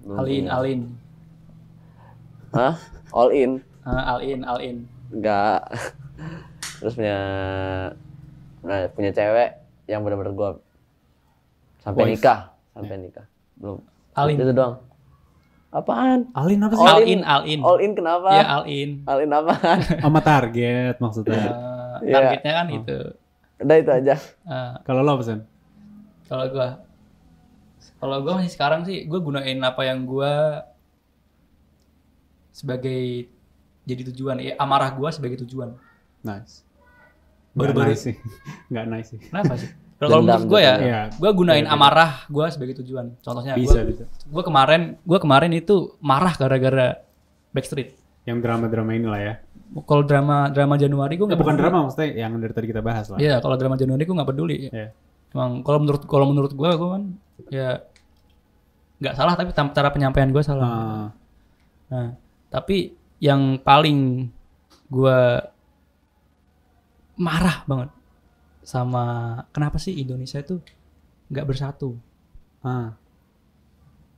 [0.01, 0.81] Belum Alin, alin.
[2.51, 2.75] Hah?
[3.11, 3.63] All in?
[3.81, 4.85] Ah, all in, all in.
[5.09, 5.67] Enggak.
[6.79, 7.17] Terus punya
[8.61, 9.49] nah, punya cewek
[9.85, 10.49] yang bener-bener gua
[11.79, 12.11] sampai Wife.
[12.17, 12.39] nikah,
[12.71, 13.25] sampai nikah.
[13.57, 13.79] Belum.
[14.13, 14.35] Alin.
[14.37, 14.75] Itu doang.
[15.71, 16.27] Apaan?
[16.35, 16.83] Alin apa sih?
[16.83, 17.09] All All in.
[17.09, 17.59] in, all in.
[17.63, 18.29] All in kenapa?
[18.33, 18.89] Ya, all in.
[19.07, 19.79] All in apaan?
[20.03, 21.43] Sama target maksudnya.
[22.01, 22.13] Iya.
[22.17, 22.97] targetnya kan itu.
[23.61, 24.15] Udah itu aja.
[24.43, 25.39] Eh, Kalau lo apa Sen?
[26.25, 26.79] kalau gua
[27.99, 30.63] kalau gua masih sekarang sih gua gunain apa yang gua
[32.61, 33.25] sebagai
[33.81, 35.73] jadi tujuan ya amarah gua sebagai tujuan
[36.21, 36.61] Nice.
[37.51, 37.91] Baru-baru.
[37.91, 38.15] Nice sih.
[38.71, 39.19] Nggak nice sih.
[39.19, 39.69] kenapa sih
[39.99, 40.85] kalau menurut gua ya dendam.
[40.87, 41.01] Iya.
[41.15, 41.75] gua gunain Beda-beda.
[41.75, 44.03] amarah gua sebagai tujuan contohnya Bisa, gua, bisa.
[44.25, 47.01] gua kemarin gua kemarin itu marah gara-gara
[47.51, 49.33] Backstreet Yang drama-drama inilah ya.
[49.81, 51.63] kalau drama drama Januari gua Eh, nggak bukan peduli.
[51.63, 53.17] drama maksudnya yang dari tadi kita bahas lah.
[53.17, 54.57] Iya, kalau drama Januari gua nggak peduli.
[54.67, 54.93] Iya.
[55.31, 57.03] Emang kalau menurut kalau menurut gua gua kan
[57.47, 57.81] ya
[58.99, 60.69] nggak salah tapi cara penyampaian gua salah.
[60.69, 61.07] Ah,
[61.89, 62.07] Nah,
[62.51, 64.27] tapi yang paling
[64.91, 65.39] gua
[67.15, 67.89] marah banget
[68.61, 69.03] sama
[69.55, 70.59] kenapa sih Indonesia itu
[71.31, 71.95] nggak bersatu?
[72.61, 72.93] ah,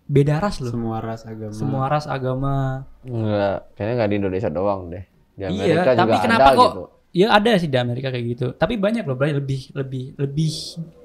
[0.04, 0.74] Beda ras loh.
[0.76, 1.56] semua ras agama.
[1.56, 2.84] Semua ras agama.
[3.08, 5.04] Enggak, kayaknya nggak di Indonesia doang deh.
[5.34, 6.84] Di Amerika iya, juga tapi ada kenapa kok gitu.
[7.13, 8.48] Ya ada sih di Amerika kayak gitu.
[8.58, 10.54] Tapi banyak loh, berarti lebih lebih lebih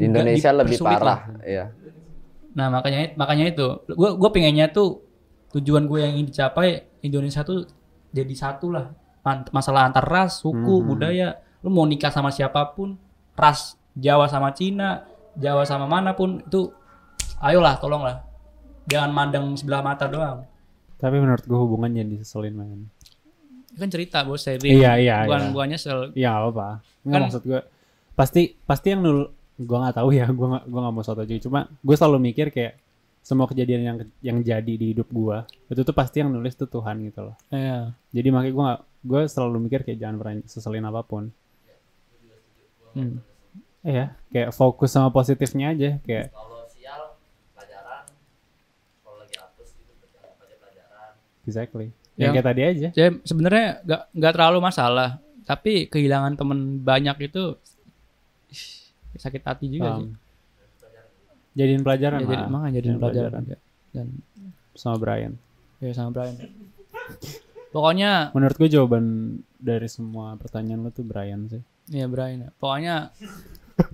[0.00, 1.20] Di Indonesia nggak lebih parah, lah.
[1.44, 1.64] iya.
[2.56, 5.04] Nah makanya makanya itu, gue gue pengennya tuh
[5.54, 7.66] tujuan gue yang ingin dicapai Indonesia tuh
[8.08, 8.90] jadi satu lah.
[9.50, 10.86] Masalah antar ras, suku, Hmm.
[10.86, 11.28] budaya.
[11.60, 12.96] Lu mau nikah sama siapa pun,
[13.34, 16.70] ras Jawa sama Cina, Jawa sama mana pun itu,
[17.38, 18.22] ayolah tolonglah,
[18.86, 20.46] jangan mandang sebelah mata doang.
[20.94, 22.86] Tapi menurut gue hubungan jadi diseselin man.
[23.68, 24.70] Itu kan cerita bos sharing.
[24.72, 25.50] Iya, iya, Bukan iya.
[25.52, 25.98] bukan nyesel.
[26.12, 26.68] Iya nggak apa-apa.
[27.04, 27.60] Nggak Kan- maksud gue.
[28.14, 29.18] Pasti pasti yang nul
[29.54, 30.26] gue nggak tahu ya.
[30.26, 31.34] Gue nggak gue nggak mau soto aja.
[31.38, 32.78] Cuma gue selalu mikir kayak
[33.22, 35.36] semua kejadian yang yang jadi di hidup gue
[35.68, 37.36] itu tuh pasti yang nulis tuh Tuhan gitu loh.
[37.48, 37.92] Iya.
[38.10, 41.24] Jadi makanya gue nggak gue selalu mikir kayak jangan pernah seselin apa pun.
[42.92, 43.20] Hmm.
[43.84, 47.14] Iya, kayak fokus sama positifnya aja kayak Kalau sial
[47.54, 48.04] pelajaran,
[49.00, 50.04] kalau lagi hapus gitu
[50.58, 51.12] pelajaran.
[51.46, 51.86] exactly.
[51.86, 52.88] Yang Yang- kayak tadi aja.
[52.96, 55.10] Ya sebenarnya nggak nggak terlalu masalah,
[55.46, 57.54] tapi kehilangan temen banyak itu
[58.50, 58.64] ih,
[59.14, 60.02] sakit hati juga Paham.
[60.02, 60.10] sih.
[61.54, 63.58] Jadiin pelajaran Ya, jadi, makanya jadiin pelajaran ya.
[63.94, 64.06] Dan
[64.74, 65.34] sama Brian.
[65.78, 66.36] Ya sama Brian.
[67.68, 69.04] Pokoknya Menurut gue jawaban
[69.54, 71.62] dari semua pertanyaan lo tuh Brian sih.
[71.88, 72.44] ya Brian.
[72.44, 72.50] ya.
[72.56, 73.12] Pokoknya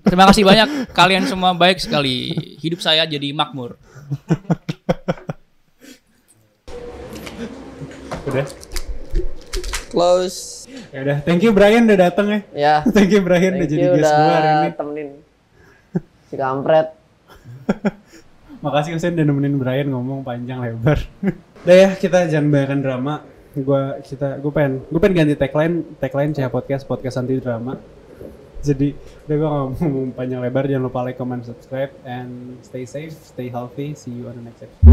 [0.00, 2.32] terima kasih banyak kalian semua baik sekali.
[2.58, 3.76] Hidup saya jadi makmur.
[8.24, 8.46] Udah.
[9.90, 10.66] Close.
[10.90, 12.40] Ya udah, thank you Brian udah datang ya.
[12.50, 12.74] Ya.
[12.94, 14.58] thank you Brian udah Thank jadi you guest gue hari ini.
[14.58, 15.08] udah temenin
[16.24, 16.88] si kampret.
[18.64, 20.98] Makasih Husen udah nemenin Brian ngomong panjang lebar.
[21.64, 23.24] udah ya, kita jangan bayangkan drama.
[23.56, 27.80] Gua kita gue pengen gue pengen ganti tagline tagline Cah Podcast podcast anti drama.
[28.60, 28.92] Jadi
[29.24, 29.72] udah gue mau
[30.18, 33.96] panjang lebar jangan lupa like, comment, subscribe and stay safe, stay healthy.
[33.96, 34.92] See you on the next episode.